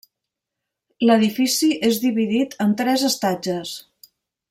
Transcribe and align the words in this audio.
L'edifici 1.09 1.69
és 1.91 2.01
dividit 2.07 2.57
en 2.67 2.75
tres 2.83 3.05
estatges. 3.15 3.79